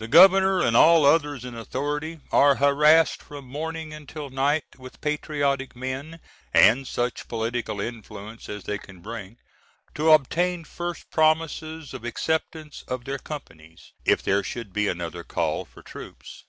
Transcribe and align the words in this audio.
The 0.00 0.08
Governor, 0.08 0.60
and 0.60 0.76
all 0.76 1.04
others 1.06 1.44
in 1.44 1.54
authority, 1.54 2.18
are 2.32 2.56
harassed 2.56 3.22
from 3.22 3.46
morning 3.46 3.94
until 3.94 4.30
night 4.30 4.64
with 4.78 5.00
patriotic 5.00 5.76
men, 5.76 6.18
and 6.52 6.88
such 6.88 7.28
political 7.28 7.80
influence 7.80 8.48
as 8.48 8.64
they 8.64 8.78
can 8.78 8.98
bring, 8.98 9.38
to 9.94 10.10
obtain 10.10 10.64
first 10.64 11.08
promises 11.12 11.94
of 11.94 12.04
acceptance 12.04 12.82
of 12.88 13.04
their 13.04 13.18
companies, 13.20 13.92
if 14.04 14.24
there 14.24 14.42
should 14.42 14.72
be 14.72 14.88
another 14.88 15.22
call 15.22 15.64
for 15.64 15.82
troops. 15.82 16.42